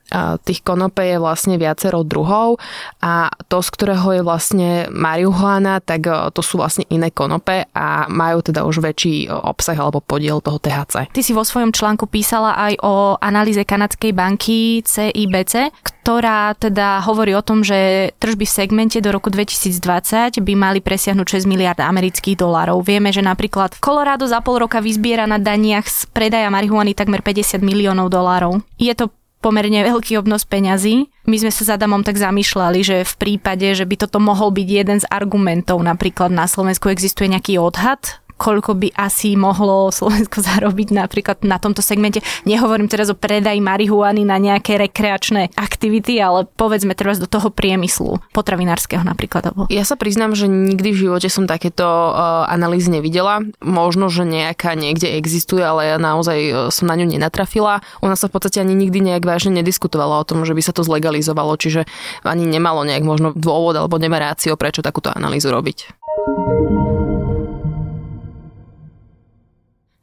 tých 0.45 0.61
konope 0.61 1.01
je 1.01 1.17
vlastne 1.17 1.57
viacero 1.57 2.05
druhov 2.05 2.61
a 3.01 3.33
to, 3.49 3.59
z 3.61 3.69
ktorého 3.73 4.07
je 4.13 4.21
vlastne 4.21 4.69
marihuana, 4.93 5.81
tak 5.81 6.05
e, 6.05 6.29
to 6.29 6.41
sú 6.45 6.61
vlastne 6.61 6.85
iné 6.93 7.09
konope 7.09 7.65
a 7.73 8.05
majú 8.05 8.45
teda 8.45 8.61
už 8.69 8.85
väčší 8.85 9.25
e, 9.25 9.33
obsah 9.33 9.73
alebo 9.73 10.05
podiel 10.05 10.45
toho 10.45 10.61
THC. 10.61 11.09
Ty 11.09 11.21
si 11.25 11.33
vo 11.33 11.41
svojom 11.41 11.73
článku 11.73 12.05
písala 12.05 12.53
aj 12.53 12.73
o 12.85 13.17
analýze 13.17 13.65
kanadskej 13.65 14.13
banky 14.13 14.85
CIBC, 14.85 15.73
ktorá 16.05 16.53
teda 16.53 17.01
hovorí 17.01 17.33
o 17.33 17.41
tom, 17.41 17.65
že 17.65 18.13
tržby 18.21 18.45
v 18.45 18.53
segmente 18.53 18.97
do 19.01 19.09
roku 19.09 19.33
2020 19.33 20.37
by 20.37 20.53
mali 20.53 20.79
presiahnuť 20.85 21.41
6 21.41 21.49
miliard 21.49 21.81
amerických 21.81 22.37
dolárov. 22.37 22.85
Vieme, 22.85 23.09
že 23.09 23.25
napríklad 23.25 23.81
Colorado 23.81 24.29
za 24.29 24.37
pol 24.45 24.61
roka 24.61 24.77
vyzbiera 24.85 25.25
na 25.25 25.41
daniach 25.41 25.89
z 25.89 26.05
predaja 26.13 26.53
marihuany 26.53 26.93
takmer 26.93 27.25
50 27.25 27.65
miliónov 27.65 28.13
dolárov. 28.13 28.61
Je 28.77 28.93
to 28.93 29.09
pomerne 29.45 29.85
veľký 29.85 30.17
obnos 30.17 30.41
peňazí. 30.49 31.13
My 31.29 31.37
sme 31.37 31.53
sa 31.53 31.61
s 31.61 31.69
Adamom 31.69 32.01
tak 32.01 32.17
zamýšľali, 32.17 32.81
že 32.81 32.97
v 33.05 33.13
prípade, 33.21 33.77
že 33.77 33.85
by 33.85 34.01
toto 34.01 34.17
mohol 34.17 34.49
byť 34.49 34.67
jeden 34.73 34.97
z 34.97 35.05
argumentov, 35.05 35.85
napríklad 35.85 36.33
na 36.33 36.49
Slovensku 36.49 36.89
existuje 36.89 37.29
nejaký 37.29 37.61
odhad 37.61 38.24
koľko 38.35 38.75
by 38.75 38.87
asi 38.95 39.39
mohlo 39.39 39.89
Slovensko 39.91 40.43
zarobiť 40.49 40.91
napríklad 40.91 41.43
na 41.47 41.59
tomto 41.59 41.79
segmente. 41.79 42.19
Nehovorím 42.43 42.91
teraz 42.91 43.11
o 43.11 43.17
predaji 43.17 43.59
marihuany 43.63 44.27
na 44.27 44.39
nejaké 44.39 44.79
rekreačné 44.79 45.55
aktivity, 45.55 46.19
ale 46.19 46.47
povedzme 46.47 46.95
teraz 46.95 47.19
do 47.19 47.27
toho 47.27 47.51
priemyslu 47.51 48.19
potravinárskeho 48.35 49.03
napríklad. 49.03 49.55
Ja 49.69 49.83
sa 49.87 49.95
priznám, 49.99 50.33
že 50.33 50.49
nikdy 50.49 50.89
v 50.91 51.01
živote 51.07 51.27
som 51.29 51.45
takéto 51.45 51.85
uh, 51.85 52.47
analýzy 52.49 52.89
nevidela. 52.91 53.43
Možno, 53.61 54.09
že 54.09 54.25
nejaká 54.25 54.73
niekde 54.73 55.15
existuje, 55.15 55.61
ale 55.61 55.95
ja 55.95 55.97
naozaj 55.97 56.39
uh, 56.49 56.55
som 56.73 56.89
na 56.89 56.95
ňu 56.97 57.07
nenatrafila. 57.09 57.81
Nás 58.05 58.21
sa 58.21 58.29
v 58.31 58.37
podstate 58.37 58.61
ani 58.63 58.77
nikdy 58.77 59.01
nejak 59.01 59.27
vážne 59.27 59.59
nediskutovalo 59.59 60.21
o 60.21 60.27
tom, 60.27 60.47
že 60.47 60.55
by 60.55 60.61
sa 60.61 60.71
to 60.71 60.85
zlegalizovalo, 60.85 61.57
čiže 61.59 61.83
ani 62.23 62.47
nemalo 62.47 62.87
nejak 62.87 63.03
možno 63.03 63.35
dôvod 63.35 63.75
alebo 63.75 63.99
nemá 63.99 64.21
rácio, 64.21 64.55
prečo 64.55 64.85
takúto 64.85 65.11
analýzu 65.11 65.51
robiť. 65.51 65.91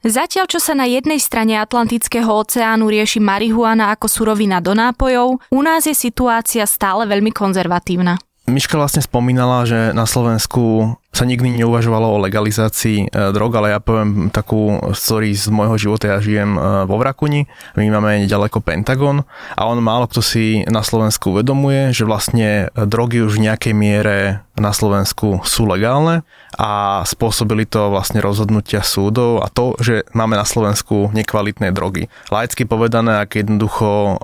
Zatiaľ, 0.02 0.50
čo 0.50 0.58
sa 0.58 0.74
na 0.74 0.82
jednej 0.90 1.22
strane 1.22 1.54
Atlantického 1.62 2.26
oceánu 2.26 2.90
rieši 2.90 3.22
marihuana 3.22 3.94
ako 3.94 4.10
surovina 4.10 4.58
do 4.58 4.74
nápojov, 4.74 5.38
u 5.46 5.60
nás 5.62 5.86
je 5.86 5.94
situácia 5.94 6.66
stále 6.66 7.06
veľmi 7.06 7.30
konzervatívna. 7.30 8.18
Miška 8.42 8.74
vlastne 8.74 8.98
spomínala, 8.98 9.62
že 9.62 9.94
na 9.94 10.02
Slovensku 10.02 10.98
sa 11.14 11.22
nikdy 11.22 11.62
neuvažovalo 11.62 12.16
o 12.16 12.22
legalizácii 12.26 13.06
e, 13.06 13.08
drog, 13.30 13.54
ale 13.54 13.76
ja 13.76 13.78
poviem 13.78 14.32
takú 14.34 14.80
story 14.96 15.36
z 15.36 15.46
môjho 15.52 15.78
života. 15.78 16.10
Ja 16.10 16.18
žijem 16.18 16.58
e, 16.58 16.60
vo 16.88 16.98
Vrakuni, 16.98 17.46
my 17.78 17.86
máme 17.86 18.26
ďaleko 18.26 18.58
Pentagon 18.64 19.22
a 19.54 19.60
on 19.68 19.78
málo 19.78 20.10
kto 20.10 20.24
si 20.24 20.66
na 20.66 20.82
Slovensku 20.82 21.36
uvedomuje, 21.36 21.94
že 21.94 22.02
vlastne 22.08 22.72
drogy 22.74 23.22
už 23.22 23.38
v 23.38 23.44
nejakej 23.46 23.74
miere 23.78 24.42
na 24.58 24.72
Slovensku 24.74 25.44
sú 25.44 25.68
legálne 25.68 26.26
a 26.56 27.04
spôsobili 27.04 27.68
to 27.68 27.94
vlastne 27.94 28.24
rozhodnutia 28.24 28.82
súdov 28.82 29.44
a 29.44 29.52
to, 29.52 29.76
že 29.78 30.08
máme 30.16 30.34
na 30.34 30.48
Slovensku 30.48 31.14
nekvalitné 31.14 31.70
drogy. 31.76 32.10
Laicky 32.32 32.66
povedané, 32.66 33.22
ak 33.22 33.36
jednoducho 33.36 33.86
e, 33.86 34.14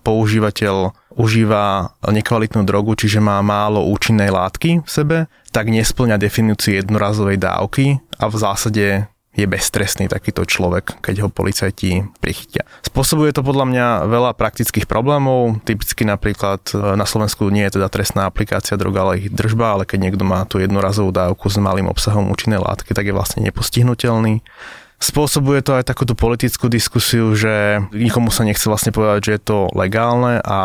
používateľ 0.00 0.96
užíva 1.16 1.96
nekvalitnú 2.04 2.62
drogu, 2.68 2.92
čiže 2.94 3.24
má 3.24 3.40
málo 3.40 3.88
účinnej 3.88 4.28
látky 4.28 4.84
v 4.84 4.90
sebe, 4.90 5.16
tak 5.50 5.72
nesplňa 5.72 6.20
definíciu 6.20 6.76
jednorazovej 6.76 7.40
dávky 7.40 7.98
a 8.20 8.28
v 8.28 8.36
zásade 8.36 8.86
je 9.36 9.44
beztrestný 9.44 10.08
takýto 10.08 10.48
človek, 10.48 10.96
keď 11.04 11.28
ho 11.28 11.28
policajti 11.28 12.08
prichytia. 12.24 12.64
Spôsobuje 12.80 13.36
to 13.36 13.44
podľa 13.44 13.68
mňa 13.68 13.86
veľa 14.08 14.32
praktických 14.32 14.88
problémov. 14.88 15.60
Typicky 15.60 16.08
napríklad 16.08 16.64
e, 16.72 16.96
na 16.96 17.04
Slovensku 17.04 17.44
nie 17.52 17.68
je 17.68 17.76
teda 17.76 17.92
trestná 17.92 18.24
aplikácia 18.24 18.80
droga, 18.80 19.04
ale 19.04 19.20
ich 19.20 19.28
držba, 19.28 19.76
ale 19.76 19.84
keď 19.84 20.08
niekto 20.08 20.24
má 20.24 20.48
tú 20.48 20.56
jednorazovú 20.56 21.12
dávku 21.12 21.52
s 21.52 21.60
malým 21.60 21.92
obsahom 21.92 22.32
účinnej 22.32 22.64
látky, 22.64 22.96
tak 22.96 23.04
je 23.04 23.12
vlastne 23.12 23.44
nepostihnutelný. 23.44 24.40
Spôsobuje 24.96 25.60
to 25.60 25.76
aj 25.76 25.84
takúto 25.84 26.16
politickú 26.16 26.72
diskusiu, 26.72 27.36
že 27.36 27.84
nikomu 27.92 28.32
sa 28.32 28.48
nechce 28.48 28.64
vlastne 28.64 28.96
povedať, 28.96 29.20
že 29.28 29.34
je 29.36 29.42
to 29.44 29.58
legálne 29.76 30.40
a 30.40 30.58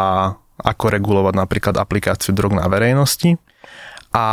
ako 0.62 0.94
regulovať 0.94 1.34
napríklad 1.36 1.76
aplikáciu 1.76 2.32
drog 2.32 2.56
na 2.56 2.70
verejnosti. 2.72 3.36
A 4.16 4.26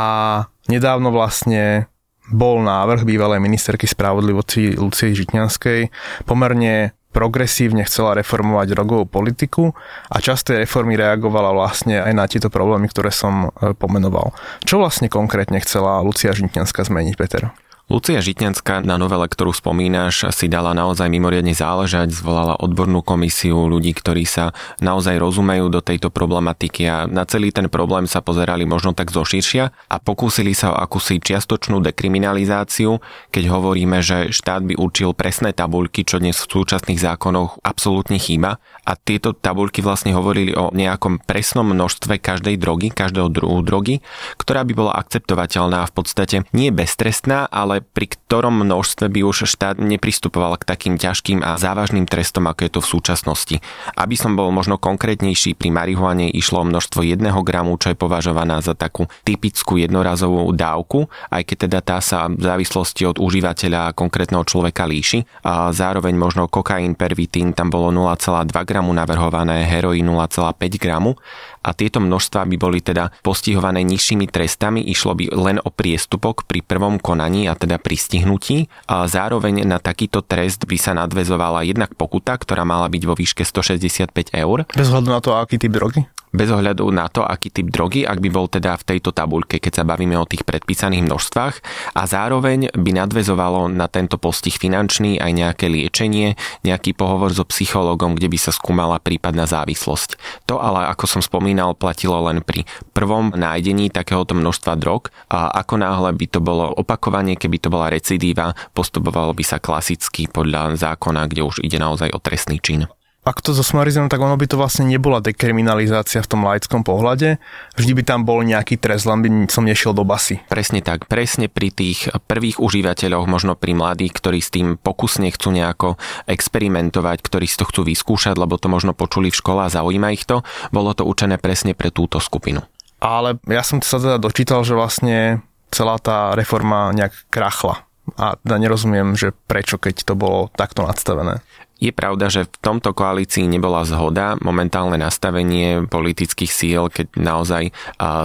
nedávno 0.70 1.10
vlastne 1.10 1.90
bol 2.28 2.60
návrh 2.60 3.08
bývalej 3.08 3.40
ministerky 3.40 3.88
spravodlivosti 3.88 4.76
Lucie 4.76 5.16
Žitňanskej 5.16 5.88
pomerne 6.28 6.92
progresívne 7.08 7.88
chcela 7.88 8.12
reformovať 8.20 8.76
drogovú 8.76 9.04
politiku 9.08 9.72
a 10.12 10.20
časť 10.20 10.52
tej 10.52 10.56
reformy 10.68 10.94
reagovala 10.94 11.56
vlastne 11.56 12.04
aj 12.04 12.12
na 12.12 12.28
tieto 12.28 12.52
problémy, 12.52 12.86
ktoré 12.92 13.08
som 13.08 13.48
e, 13.48 13.72
pomenoval. 13.72 14.36
Čo 14.62 14.78
vlastne 14.84 15.08
konkrétne 15.08 15.56
chcela 15.64 16.04
Lucia 16.04 16.36
Žitňanská 16.36 16.84
zmeniť, 16.84 17.14
Peter? 17.16 17.48
Lucia 17.88 18.20
Žitňanská 18.20 18.84
na 18.84 19.00
novele, 19.00 19.24
ktorú 19.24 19.48
spomínaš, 19.48 20.28
si 20.36 20.44
dala 20.44 20.76
naozaj 20.76 21.08
mimoriadne 21.08 21.56
záležať, 21.56 22.12
zvolala 22.12 22.60
odbornú 22.60 23.00
komisiu 23.00 23.64
ľudí, 23.64 23.96
ktorí 23.96 24.28
sa 24.28 24.52
naozaj 24.84 25.16
rozumejú 25.16 25.72
do 25.72 25.80
tejto 25.80 26.12
problematiky 26.12 26.84
a 26.84 27.08
na 27.08 27.24
celý 27.24 27.48
ten 27.48 27.72
problém 27.72 28.04
sa 28.04 28.20
pozerali 28.20 28.68
možno 28.68 28.92
tak 28.92 29.08
zoširšia 29.08 29.88
a 29.88 29.96
pokúsili 30.04 30.52
sa 30.52 30.76
o 30.76 30.80
akúsi 30.84 31.16
čiastočnú 31.16 31.80
dekriminalizáciu, 31.80 33.00
keď 33.32 33.56
hovoríme, 33.56 34.04
že 34.04 34.36
štát 34.36 34.68
by 34.68 34.76
určil 34.76 35.16
presné 35.16 35.56
tabuľky, 35.56 36.04
čo 36.04 36.20
dnes 36.20 36.36
v 36.44 36.60
súčasných 36.60 37.00
zákonoch 37.00 37.56
absolútne 37.64 38.20
chýba 38.20 38.60
a 38.88 38.96
tieto 38.96 39.36
tabuľky 39.36 39.84
vlastne 39.84 40.16
hovorili 40.16 40.56
o 40.56 40.72
nejakom 40.72 41.20
presnom 41.20 41.68
množstve 41.68 42.16
každej 42.16 42.56
drogy, 42.56 42.88
každého 42.88 43.28
druhu 43.28 43.60
drogy, 43.60 44.00
ktorá 44.40 44.64
by 44.64 44.72
bola 44.72 44.96
akceptovateľná 44.96 45.84
v 45.84 45.92
podstate 45.92 46.36
nie 46.56 46.72
beztrestná, 46.72 47.44
ale 47.52 47.84
pri 47.84 48.08
ktorom 48.08 48.64
množstve 48.64 49.12
by 49.12 49.20
už 49.28 49.44
štát 49.44 49.76
nepristupoval 49.76 50.56
k 50.56 50.64
takým 50.64 50.96
ťažkým 50.96 51.44
a 51.44 51.60
závažným 51.60 52.08
trestom, 52.08 52.48
ako 52.48 52.60
je 52.64 52.70
to 52.72 52.80
v 52.80 52.90
súčasnosti. 52.96 53.56
Aby 53.92 54.16
som 54.16 54.32
bol 54.40 54.48
možno 54.48 54.80
konkrétnejší, 54.80 55.52
pri 55.52 55.68
marihuane 55.68 56.32
išlo 56.32 56.64
o 56.64 56.68
množstvo 56.68 57.04
1 57.04 57.28
gramu, 57.44 57.76
čo 57.76 57.92
je 57.92 58.00
považovaná 58.00 58.64
za 58.64 58.72
takú 58.72 59.04
typickú 59.28 59.76
jednorazovú 59.76 60.48
dávku, 60.56 61.12
aj 61.28 61.42
keď 61.44 61.56
teda 61.68 61.80
tá 61.84 61.98
sa 62.00 62.32
v 62.32 62.40
závislosti 62.40 63.04
od 63.04 63.20
užívateľa 63.20 63.92
a 63.92 63.96
konkrétneho 63.96 64.46
človeka 64.48 64.88
líši. 64.88 65.28
A 65.44 65.74
zároveň 65.74 66.16
možno 66.16 66.48
kokain, 66.48 66.96
pervitín, 66.96 67.52
tam 67.52 67.68
bolo 67.68 67.92
0,2 67.92 68.48
gramu 68.78 68.94
navrhované, 68.94 69.66
heroín 69.66 70.06
0,5 70.06 70.54
gramu 70.78 71.18
a 71.66 71.74
tieto 71.74 71.98
množstva 71.98 72.46
by 72.46 72.56
boli 72.62 72.78
teda 72.78 73.10
postihované 73.26 73.82
nižšími 73.82 74.30
trestami, 74.30 74.86
išlo 74.86 75.18
by 75.18 75.34
len 75.34 75.58
o 75.58 75.74
priestupok 75.74 76.46
pri 76.46 76.62
prvom 76.62 77.02
konaní 77.02 77.50
a 77.50 77.58
teda 77.58 77.82
pri 77.82 77.98
stihnutí. 77.98 78.70
A 78.86 79.10
zároveň 79.10 79.66
na 79.66 79.82
takýto 79.82 80.22
trest 80.22 80.62
by 80.62 80.78
sa 80.78 80.94
nadvezovala 80.94 81.66
jednak 81.66 81.98
pokuta, 81.98 82.38
ktorá 82.38 82.62
mala 82.62 82.86
byť 82.86 83.02
vo 83.02 83.18
výške 83.18 83.42
165 83.42 84.14
eur. 84.30 84.62
Bez 84.70 84.88
hľadu 84.94 85.10
na 85.10 85.18
to, 85.18 85.34
aký 85.34 85.58
typ 85.58 85.74
drogy? 85.74 86.06
Bez 86.32 86.48
ohľadu 86.52 86.84
na 86.92 87.08
to, 87.08 87.24
aký 87.24 87.48
typ 87.48 87.72
drogy, 87.72 88.04
ak 88.04 88.20
by 88.20 88.28
bol 88.28 88.46
teda 88.46 88.76
v 88.76 88.86
tejto 88.94 89.10
tabuľke, 89.14 89.60
keď 89.60 89.82
sa 89.82 89.84
bavíme 89.88 90.14
o 90.18 90.28
tých 90.28 90.44
predpísaných 90.44 91.04
množstvách 91.04 91.54
a 91.96 92.02
zároveň 92.04 92.72
by 92.74 92.90
nadvezovalo 92.94 93.70
na 93.72 93.88
tento 93.88 94.20
postih 94.20 94.54
finančný 94.54 95.16
aj 95.18 95.32
nejaké 95.32 95.66
liečenie, 95.70 96.36
nejaký 96.66 96.92
pohovor 96.92 97.32
so 97.32 97.46
psychologom, 97.48 98.14
kde 98.18 98.28
by 98.28 98.38
sa 98.38 98.52
skúmala 98.52 99.00
prípadná 99.00 99.48
závislosť. 99.48 100.20
To 100.50 100.60
ale, 100.60 100.90
ako 100.92 101.18
som 101.18 101.22
spomínal, 101.24 101.72
platilo 101.78 102.18
len 102.28 102.44
pri 102.44 102.68
prvom 102.92 103.32
nájdení 103.32 103.88
takéhoto 103.88 104.36
množstva 104.36 104.76
drog 104.76 105.08
a 105.32 105.48
ako 105.64 105.80
náhle 105.80 106.10
by 106.12 106.26
to 106.28 106.40
bolo 106.42 106.68
opakovanie, 106.74 107.38
keby 107.38 107.56
to 107.62 107.72
bola 107.72 107.88
recidíva, 107.88 108.52
postupovalo 108.76 109.32
by 109.32 109.44
sa 109.46 109.62
klasicky 109.62 110.28
podľa 110.28 110.76
zákona, 110.76 111.30
kde 111.30 111.42
už 111.46 111.64
ide 111.64 111.80
naozaj 111.80 112.12
o 112.12 112.20
trestný 112.20 112.60
čin 112.60 112.90
ak 113.28 113.44
to 113.44 113.52
zosumarizujem, 113.52 114.08
tak 114.08 114.24
ono 114.24 114.40
by 114.40 114.48
to 114.48 114.56
vlastne 114.56 114.88
nebola 114.88 115.20
dekriminalizácia 115.20 116.24
v 116.24 116.30
tom 116.32 116.48
laickom 116.48 116.80
pohľade. 116.80 117.36
Vždy 117.76 117.92
by 117.92 118.02
tam 118.08 118.24
bol 118.24 118.40
nejaký 118.40 118.80
trest, 118.80 119.04
len 119.04 119.20
by 119.20 119.28
som 119.52 119.68
nešiel 119.68 119.92
do 119.92 120.08
basy. 120.08 120.40
Presne 120.48 120.80
tak. 120.80 121.04
Presne 121.04 121.52
pri 121.52 121.68
tých 121.68 122.08
prvých 122.24 122.56
užívateľoch, 122.56 123.28
možno 123.28 123.52
pri 123.52 123.76
mladých, 123.76 124.16
ktorí 124.16 124.40
s 124.40 124.48
tým 124.48 124.80
pokusne 124.80 125.28
chcú 125.28 125.52
nejako 125.52 126.00
experimentovať, 126.24 127.20
ktorí 127.20 127.44
si 127.44 127.60
to 127.60 127.68
chcú 127.68 127.84
vyskúšať, 127.84 128.40
lebo 128.40 128.56
to 128.56 128.72
možno 128.72 128.96
počuli 128.96 129.28
v 129.28 129.36
škole 129.36 129.60
a 129.60 129.68
zaujíma 129.68 130.08
ich 130.16 130.24
to, 130.24 130.40
bolo 130.72 130.96
to 130.96 131.04
učené 131.04 131.36
presne 131.36 131.76
pre 131.76 131.92
túto 131.92 132.16
skupinu. 132.24 132.64
Ale 132.98 133.36
ja 133.46 133.60
som 133.60 133.78
sa 133.84 134.00
teda 134.00 134.16
dočítal, 134.18 134.64
že 134.64 134.74
vlastne 134.74 135.44
celá 135.68 136.00
tá 136.00 136.32
reforma 136.32 136.90
nejak 136.96 137.28
krachla. 137.28 137.84
A 138.16 138.40
teda 138.40 138.56
nerozumiem, 138.56 139.12
že 139.20 139.36
prečo, 139.46 139.76
keď 139.76 140.08
to 140.08 140.14
bolo 140.16 140.48
takto 140.56 140.80
nadstavené. 140.80 141.44
Je 141.78 141.94
pravda, 141.94 142.26
že 142.26 142.50
v 142.50 142.58
tomto 142.58 142.90
koalícii 142.90 143.46
nebola 143.46 143.86
zhoda. 143.86 144.34
Momentálne 144.42 144.98
nastavenie 144.98 145.86
politických 145.86 146.50
síl, 146.50 146.90
keď 146.90 147.14
naozaj 147.14 147.70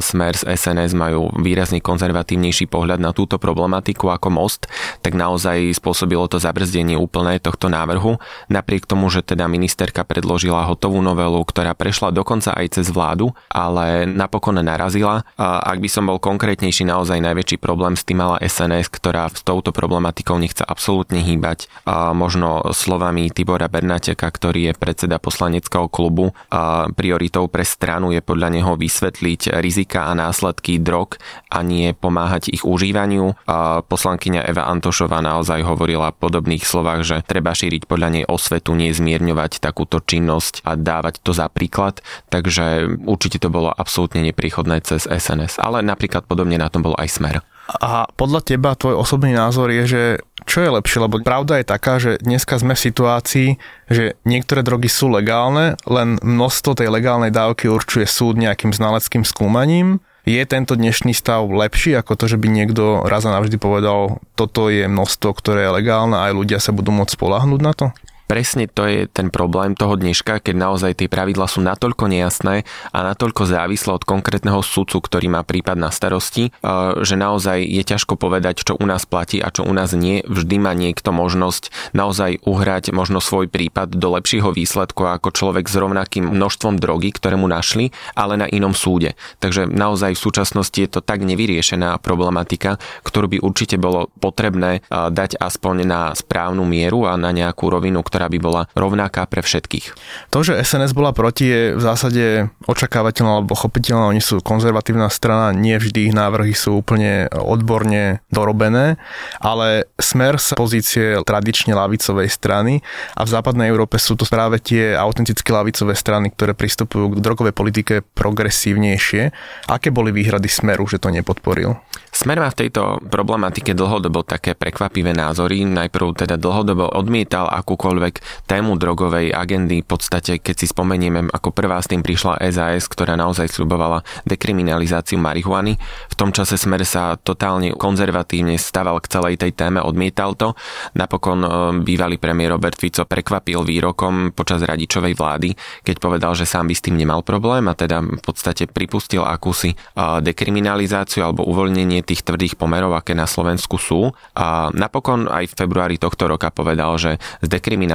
Smer 0.01 0.33
z 0.33 0.57
SNS 0.57 0.97
majú 0.97 1.29
výrazne 1.37 1.77
konzervatívnejší 1.77 2.65
pohľad 2.65 2.97
na 2.97 3.13
túto 3.13 3.37
problematiku 3.37 4.09
ako 4.09 4.33
most, 4.33 4.65
tak 5.05 5.13
naozaj 5.13 5.69
spôsobilo 5.77 6.25
to 6.25 6.41
zabrzdenie 6.41 6.97
úplné 6.97 7.37
tohto 7.37 7.69
návrhu. 7.69 8.17
Napriek 8.49 8.89
tomu, 8.89 9.13
že 9.13 9.21
teda 9.21 9.45
ministerka 9.45 10.01
predložila 10.01 10.65
hotovú 10.65 11.05
novelu, 11.05 11.37
ktorá 11.45 11.77
prešla 11.77 12.09
dokonca 12.09 12.57
aj 12.57 12.81
cez 12.81 12.89
vládu, 12.89 13.37
ale 13.53 14.09
napokon 14.09 14.57
narazila. 14.65 15.21
Ak 15.37 15.77
by 15.77 15.89
som 15.93 16.09
bol 16.09 16.17
konkrétnejší, 16.17 16.89
naozaj 16.89 17.21
najväčší 17.21 17.61
problém 17.61 17.93
s 17.93 18.01
tým 18.01 18.17
mala 18.17 18.41
SNS, 18.41 18.89
ktorá 18.89 19.29
s 19.29 19.45
touto 19.45 19.69
problematikou 19.69 20.41
nechce 20.41 20.65
absolútne 20.65 21.21
hýbať. 21.21 21.69
Možno 22.17 22.73
slovami 22.73 23.29
Tibora 23.43 23.67
Bernateka, 23.67 24.23
ktorý 24.23 24.71
je 24.71 24.73
predseda 24.79 25.19
poslaneckého 25.19 25.91
klubu. 25.91 26.31
A 26.47 26.87
prioritou 26.87 27.51
pre 27.51 27.67
stranu 27.67 28.15
je 28.15 28.23
podľa 28.23 28.55
neho 28.55 28.79
vysvetliť 28.79 29.59
rizika 29.59 30.07
a 30.07 30.15
následky 30.15 30.79
drog 30.79 31.19
a 31.51 31.59
nie 31.59 31.91
pomáhať 31.91 32.55
ich 32.55 32.63
užívaniu. 32.63 33.35
A 33.43 33.83
poslankyňa 33.83 34.47
Eva 34.47 34.71
Antošová 34.71 35.19
naozaj 35.19 35.59
hovorila 35.67 36.15
v 36.15 36.23
podobných 36.23 36.63
slovách, 36.63 37.03
že 37.03 37.19
treba 37.27 37.51
šíriť 37.51 37.83
podľa 37.83 38.09
nej 38.15 38.23
osvetu, 38.23 38.79
nie 38.79 38.95
zmierňovať 38.95 39.59
takúto 39.59 39.99
činnosť 39.99 40.63
a 40.63 40.79
dávať 40.79 41.19
to 41.19 41.35
za 41.35 41.51
príklad. 41.51 41.99
Takže 42.31 42.95
určite 43.03 43.43
to 43.43 43.51
bolo 43.51 43.75
absolútne 43.75 44.23
nepríchodné 44.23 44.79
cez 44.87 45.03
SNS. 45.03 45.59
Ale 45.59 45.83
napríklad 45.83 46.23
podobne 46.23 46.55
na 46.55 46.71
tom 46.71 46.79
bol 46.79 46.95
aj 46.95 47.11
smer. 47.11 47.43
A 47.63 48.11
podľa 48.19 48.43
teba 48.43 48.75
tvoj 48.75 48.99
osobný 48.99 49.31
názor 49.31 49.71
je, 49.71 49.83
že 49.87 50.03
čo 50.43 50.59
je 50.59 50.75
lepšie, 50.75 50.99
lebo 50.99 51.23
pravda 51.23 51.63
je 51.63 51.65
taká, 51.65 51.95
že 51.95 52.19
dneska 52.19 52.59
sme 52.59 52.75
v 52.75 52.85
situácii, 52.91 53.49
že 53.87 54.19
niektoré 54.27 54.59
drogy 54.67 54.91
sú 54.91 55.07
legálne, 55.07 55.79
len 55.87 56.19
množstvo 56.19 56.75
tej 56.75 56.91
legálnej 56.91 57.31
dávky 57.31 57.71
určuje 57.71 58.03
súd 58.03 58.35
nejakým 58.35 58.75
znaleckým 58.75 59.23
skúmaním. 59.23 60.03
Je 60.23 60.39
tento 60.47 60.75
dnešný 60.79 61.11
stav 61.11 61.43
lepší 61.51 61.99
ako 61.99 62.15
to, 62.15 62.31
že 62.31 62.39
by 62.39 62.47
niekto 62.47 63.03
raz 63.03 63.27
a 63.27 63.31
navždy 63.31 63.59
povedal, 63.59 64.23
toto 64.39 64.71
je 64.71 64.87
množstvo, 64.87 65.35
ktoré 65.35 65.67
je 65.67 65.75
legálne 65.83 66.15
a 66.15 66.31
aj 66.31 66.33
ľudia 66.35 66.59
sa 66.63 66.71
budú 66.71 66.95
môcť 66.95 67.15
spolahnúť 67.15 67.61
na 67.63 67.73
to? 67.75 67.91
Presne 68.33 68.65
to 68.65 68.89
je 68.89 69.05
ten 69.05 69.29
problém 69.29 69.77
toho 69.77 69.93
dneška, 69.93 70.41
keď 70.41 70.55
naozaj 70.57 70.97
tie 70.97 71.05
pravidla 71.05 71.45
sú 71.45 71.61
natoľko 71.61 72.09
nejasné 72.09 72.65
a 72.89 72.97
natoľko 73.13 73.45
závislé 73.45 73.93
od 73.93 74.01
konkrétneho 74.09 74.57
sudcu, 74.65 75.05
ktorý 75.05 75.29
má 75.29 75.45
prípad 75.45 75.77
na 75.77 75.93
starosti, 75.93 76.49
eh, 76.49 76.57
že 77.05 77.13
naozaj 77.13 77.61
je 77.61 77.83
ťažko 77.85 78.17
povedať, 78.17 78.65
čo 78.65 78.73
u 78.73 78.85
nás 78.89 79.05
platí 79.05 79.37
a 79.37 79.53
čo 79.53 79.61
u 79.61 79.69
nás 79.69 79.93
nie. 79.93 80.25
Vždy 80.25 80.57
má 80.57 80.73
niekto 80.73 81.13
možnosť 81.13 81.69
naozaj 81.93 82.41
uhrať 82.41 82.89
možno 82.89 83.21
svoj 83.21 83.53
prípad 83.53 83.93
do 83.93 84.17
lepšieho 84.17 84.49
výsledku 84.49 85.05
ako 85.05 85.29
človek 85.29 85.69
s 85.69 85.77
rovnakým 85.77 86.25
množstvom 86.25 86.81
drogy, 86.81 87.13
ktoré 87.13 87.37
mu 87.37 87.45
našli, 87.45 87.93
ale 88.17 88.33
na 88.33 88.49
inom 88.49 88.73
súde. 88.73 89.13
Takže 89.45 89.69
naozaj 89.69 90.17
v 90.17 90.23
súčasnosti 90.25 90.79
je 90.81 90.89
to 90.89 91.05
tak 91.05 91.21
nevyriešená 91.21 92.01
problematika, 92.01 92.81
ktorú 93.05 93.29
by 93.29 93.37
určite 93.45 93.77
bolo 93.77 94.09
potrebné 94.17 94.81
eh, 94.81 95.13
dať 95.13 95.37
aspoň 95.37 95.85
na 95.85 96.01
správnu 96.17 96.65
mieru 96.65 97.05
a 97.05 97.13
na 97.13 97.29
nejakú 97.29 97.69
rovinu, 97.69 98.01
ktorá 98.01 98.22
ktorá 98.23 98.31
by 98.31 98.39
bola 98.39 98.61
rovnaká 98.71 99.27
pre 99.27 99.43
všetkých. 99.43 99.99
To, 100.31 100.47
že 100.47 100.55
SNS 100.55 100.95
bola 100.95 101.11
proti, 101.11 101.43
je 101.43 101.61
v 101.75 101.81
zásade 101.83 102.47
očakávateľné 102.63 103.43
alebo 103.43 103.51
chopiteľné. 103.51 104.15
Oni 104.15 104.23
sú 104.23 104.39
konzervatívna 104.39 105.11
strana, 105.11 105.51
nie 105.51 105.75
vždy 105.75 106.07
ich 106.07 106.15
návrhy 106.15 106.55
sú 106.55 106.79
úplne 106.79 107.27
odborne 107.35 108.23
dorobené, 108.31 108.95
ale 109.43 109.91
smer 109.99 110.39
sa 110.39 110.55
pozície 110.55 111.19
tradične 111.27 111.75
lavicovej 111.75 112.31
strany 112.31 112.79
a 113.19 113.27
v 113.27 113.29
západnej 113.35 113.67
Európe 113.67 113.99
sú 113.99 114.15
to 114.15 114.23
práve 114.23 114.63
tie 114.63 114.95
autentické 114.95 115.51
lavicové 115.51 115.91
strany, 115.99 116.31
ktoré 116.31 116.55
pristupujú 116.55 117.19
k 117.19 117.19
drogovej 117.19 117.51
politike 117.51 117.93
progresívnejšie. 118.15 119.35
Aké 119.67 119.91
boli 119.91 120.15
výhrady 120.15 120.47
smeru, 120.47 120.87
že 120.87 121.01
to 121.01 121.11
nepodporil? 121.11 121.75
Smer 122.13 122.37
má 122.37 122.53
v 122.53 122.65
tejto 122.65 123.01
problematike 123.09 123.73
dlhodobo 123.73 124.21
také 124.21 124.53
prekvapivé 124.53 125.17
názory. 125.17 125.65
Najprv 125.65 126.13
teda 126.13 126.37
dlhodobo 126.37 126.93
odmietal 126.93 127.49
akúkoľvek 127.49 128.12
tému 128.49 128.75
drogovej 128.75 129.31
agendy. 129.31 129.81
V 129.81 129.87
podstate, 129.87 130.41
keď 130.41 130.55
si 130.59 130.67
spomenieme, 130.69 131.29
ako 131.31 131.55
prvá 131.55 131.79
s 131.79 131.89
tým 131.89 132.03
prišla 132.03 132.41
SAS, 132.51 132.85
ktorá 132.91 133.15
naozaj 133.15 133.49
slubovala 133.49 134.03
dekriminalizáciu 134.27 135.17
marihuany. 135.21 135.77
V 136.09 136.15
tom 136.17 136.33
čase 136.35 136.59
Smer 136.59 136.83
sa 136.83 137.15
totálne 137.15 137.73
konzervatívne 137.77 138.57
staval 138.57 138.99
k 138.99 139.11
celej 139.13 139.35
tej 139.39 139.53
téme, 139.53 139.79
odmietal 139.79 140.33
to. 140.33 140.57
Napokon 140.97 141.39
e, 141.43 141.49
bývalý 141.85 142.17
premiér 142.17 142.57
Robert 142.57 142.75
Fico 142.75 143.05
prekvapil 143.05 143.61
výrokom 143.61 144.33
počas 144.33 144.65
radičovej 144.65 145.13
vlády, 145.13 145.53
keď 145.85 145.95
povedal, 146.01 146.33
že 146.33 146.49
sám 146.49 146.67
by 146.67 146.75
s 146.75 146.83
tým 146.83 146.97
nemal 146.97 147.21
problém 147.21 147.69
a 147.69 147.77
teda 147.77 148.01
v 148.01 148.21
podstate 148.23 148.65
pripustil 148.65 149.21
akúsi 149.21 149.73
e, 149.73 149.77
dekriminalizáciu 150.25 151.23
alebo 151.23 151.45
uvoľnenie 151.45 152.01
tých 152.01 152.25
tvrdých 152.25 152.57
pomerov, 152.57 152.97
aké 152.97 153.13
na 153.13 153.29
Slovensku 153.29 153.77
sú. 153.77 154.11
A 154.33 154.73
napokon 154.73 155.29
aj 155.29 155.53
v 155.53 155.57
februári 155.57 155.95
tohto 156.01 156.25
roka 156.25 156.49
povedal, 156.49 156.97
že 156.97 157.21
s 157.39 157.47
dekriminalizáciou 157.47 157.92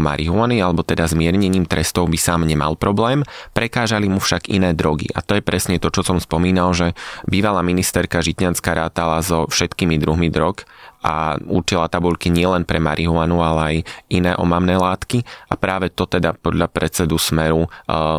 marihuany 0.00 0.60
alebo 0.60 0.84
teda 0.84 1.08
zmiernením 1.08 1.64
trestov 1.64 2.10
by 2.10 2.18
sám 2.20 2.44
nemal 2.44 2.76
problém, 2.76 3.24
prekážali 3.56 4.06
mu 4.06 4.20
však 4.20 4.50
iné 4.52 4.76
drogy. 4.76 5.08
A 5.14 5.24
to 5.24 5.38
je 5.38 5.42
presne 5.42 5.80
to, 5.80 5.88
čo 5.88 6.04
som 6.04 6.20
spomínal, 6.20 6.76
že 6.76 6.92
bývalá 7.26 7.64
ministerka 7.64 8.20
Žitňanská 8.20 8.76
rátala 8.76 9.22
so 9.24 9.48
všetkými 9.48 9.96
druhmi 9.96 10.28
drog 10.28 10.62
a 11.00 11.40
určila 11.40 11.88
tabulky 11.88 12.28
nielen 12.28 12.68
pre 12.68 12.76
marihuanu, 12.76 13.40
ale 13.40 13.60
aj 13.60 13.76
iné 14.12 14.32
omamné 14.36 14.76
látky 14.76 15.24
a 15.48 15.56
práve 15.56 15.88
to 15.88 16.04
teda 16.04 16.36
podľa 16.36 16.68
predsedu 16.68 17.16
Smeru 17.16 17.64
uh, 17.64 17.68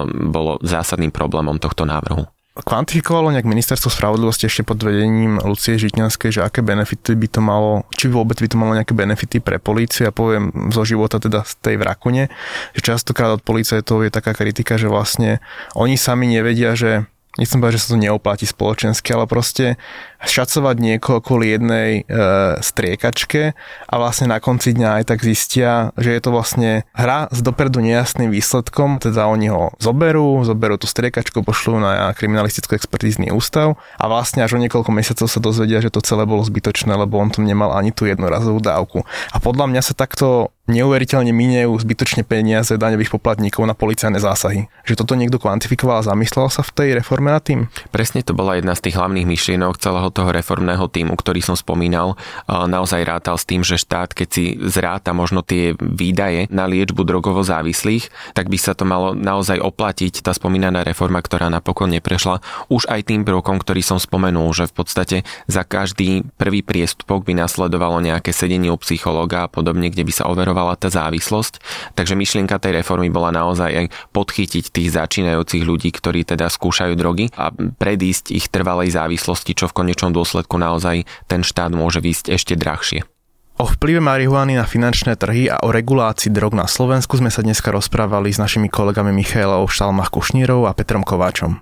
bolo 0.09 0.57
zásadným 0.65 1.13
problémom 1.13 1.61
tohto 1.61 1.85
návrhu. 1.85 2.25
Kvantifikovalo 2.51 3.31
nejak 3.31 3.47
ministerstvo 3.47 3.87
spravodlivosti 3.87 4.51
ešte 4.51 4.67
pod 4.67 4.83
vedením 4.83 5.39
Lucie 5.39 5.79
Žitňanskej, 5.79 6.35
že 6.35 6.41
aké 6.43 6.59
benefity 6.59 7.15
by 7.15 7.27
to 7.31 7.39
malo, 7.39 7.87
či 7.95 8.11
vôbec 8.11 8.35
by 8.43 8.47
to 8.51 8.59
malo 8.59 8.75
nejaké 8.75 8.91
benefity 8.91 9.39
pre 9.39 9.55
políciu, 9.55 10.07
ja 10.07 10.11
poviem 10.11 10.51
zo 10.67 10.83
života 10.83 11.15
teda 11.15 11.47
z 11.47 11.53
tej 11.63 11.75
vrakone, 11.79 12.27
že 12.75 12.81
častokrát 12.83 13.39
od 13.39 13.43
to 13.87 14.03
je 14.03 14.11
taká 14.11 14.35
kritika, 14.35 14.75
že 14.75 14.91
vlastne 14.91 15.39
oni 15.79 15.95
sami 15.95 16.27
nevedia, 16.27 16.75
že 16.75 17.07
nechcem 17.39 17.63
povedať, 17.63 17.79
že 17.79 17.83
sa 17.87 17.91
to 17.95 18.03
neoplatí 18.03 18.43
spoločensky, 18.43 19.15
ale 19.15 19.29
proste 19.29 19.79
šacovať 20.19 20.75
niekoho 20.77 21.23
kvôli 21.23 21.55
jednej 21.55 22.03
e, 22.03 22.19
striekačke 22.59 23.55
a 23.87 23.93
vlastne 23.95 24.29
na 24.29 24.43
konci 24.43 24.75
dňa 24.75 25.01
aj 25.01 25.03
tak 25.07 25.19
zistia, 25.23 25.95
že 25.95 26.11
je 26.11 26.21
to 26.21 26.29
vlastne 26.29 26.83
hra 26.91 27.31
s 27.31 27.39
dopredu 27.39 27.79
nejasným 27.79 28.29
výsledkom, 28.29 28.99
teda 28.99 29.25
oni 29.31 29.47
ho 29.49 29.71
zoberú, 29.79 30.43
zoberú 30.43 30.75
tú 30.75 30.85
striekačku, 30.85 31.41
pošlú 31.41 31.79
na 31.79 32.11
kriminalistický-expertízny 32.13 33.33
ústav 33.33 33.79
a 33.97 34.05
vlastne 34.11 34.43
až 34.45 34.59
o 34.59 34.61
niekoľko 34.61 34.91
mesiacov 34.91 35.27
sa 35.31 35.39
dozvedia, 35.39 35.81
že 35.81 35.89
to 35.89 36.03
celé 36.03 36.27
bolo 36.27 36.43
zbytočné, 36.45 36.93
lebo 36.93 37.17
on 37.17 37.31
tam 37.31 37.47
nemal 37.47 37.73
ani 37.73 37.95
tú 37.95 38.05
jednorazovú 38.05 38.59
dávku. 38.61 39.07
A 39.33 39.41
podľa 39.41 39.71
mňa 39.71 39.81
sa 39.81 39.93
takto 39.97 40.53
neuveriteľne 40.71 41.35
minejú 41.35 41.75
zbytočne 41.75 42.23
peniaze 42.23 42.71
daňových 42.79 43.11
poplatníkov 43.11 43.67
na 43.67 43.75
policajné 43.75 44.23
zásahy. 44.23 44.71
Že 44.87 45.03
toto 45.03 45.19
niekto 45.19 45.37
kvantifikoval 45.37 45.99
a 45.99 46.07
zamyslel 46.07 46.47
sa 46.47 46.63
v 46.63 46.71
tej 46.71 46.89
reforme 47.03 47.29
nad 47.29 47.43
tým? 47.43 47.67
Presne 47.91 48.23
to 48.23 48.31
bola 48.31 48.55
jedna 48.55 48.71
z 48.73 48.87
tých 48.87 48.95
hlavných 48.95 49.27
myšlienok 49.27 49.77
celého 49.77 50.07
toho 50.09 50.31
reformného 50.31 50.87
týmu, 50.87 51.13
ktorý 51.19 51.43
som 51.43 51.59
spomínal, 51.59 52.15
naozaj 52.47 53.03
rátal 53.03 53.35
s 53.35 53.43
tým, 53.43 53.61
že 53.67 53.75
štát, 53.75 54.15
keď 54.15 54.27
si 54.31 54.55
zráta 54.63 55.11
možno 55.11 55.43
tie 55.43 55.75
výdaje 55.77 56.47
na 56.47 56.65
liečbu 56.65 57.03
drogovo 57.03 57.43
závislých, 57.43 58.07
tak 58.31 58.47
by 58.47 58.55
sa 58.55 58.71
to 58.71 58.87
malo 58.87 59.11
naozaj 59.11 59.59
oplatiť, 59.59 60.23
tá 60.23 60.31
spomínaná 60.31 60.87
reforma, 60.87 61.19
ktorá 61.19 61.51
napokon 61.51 61.91
neprešla, 61.91 62.39
už 62.71 62.87
aj 62.87 63.11
tým 63.11 63.27
brokom, 63.27 63.59
ktorý 63.59 63.83
som 63.83 63.99
spomenul, 63.99 64.47
že 64.55 64.71
v 64.71 64.73
podstate 64.73 65.17
za 65.51 65.67
každý 65.67 66.23
prvý 66.39 66.63
priestupok 66.63 67.27
by 67.27 67.35
nasledovalo 67.35 67.99
nejaké 67.99 68.31
sedenie 68.31 68.71
u 68.71 68.79
psychológa 68.79 69.45
a 69.45 69.51
podobne, 69.51 69.91
kde 69.91 70.07
by 70.07 70.13
sa 70.15 70.29
overovala 70.61 70.77
tá 70.77 70.93
závislosť. 70.93 71.57
Takže 71.97 72.13
myšlienka 72.13 72.61
tej 72.61 72.85
reformy 72.85 73.09
bola 73.09 73.33
naozaj 73.33 73.71
aj 73.73 73.85
podchytiť 74.13 74.69
tých 74.69 74.93
začínajúcich 74.93 75.63
ľudí, 75.65 75.89
ktorí 75.89 76.21
teda 76.23 76.47
skúšajú 76.47 76.93
drogy 76.93 77.33
a 77.33 77.49
predísť 77.51 78.29
ich 78.37 78.45
trvalej 78.53 78.93
závislosti, 78.93 79.57
čo 79.57 79.65
v 79.65 79.75
konečnom 79.81 80.13
dôsledku 80.13 80.61
naozaj 80.61 81.09
ten 81.25 81.41
štát 81.41 81.73
môže 81.73 81.99
výsť 81.99 82.29
ešte 82.29 82.53
drahšie. 82.53 83.01
O 83.61 83.67
vplyve 83.67 84.01
marihuany 84.01 84.57
na 84.57 84.65
finančné 84.65 85.17
trhy 85.17 85.45
a 85.45 85.61
o 85.61 85.69
regulácii 85.69 86.33
drog 86.33 86.57
na 86.57 86.65
Slovensku 86.65 87.17
sme 87.17 87.29
sa 87.29 87.45
dneska 87.45 87.69
rozprávali 87.69 88.33
s 88.33 88.41
našimi 88.41 88.73
kolegami 88.73 89.13
Michailou 89.13 89.69
Šalmach 89.69 90.09
Kušnírov 90.09 90.65
a 90.65 90.73
Petrom 90.73 91.05
Kováčom. 91.05 91.61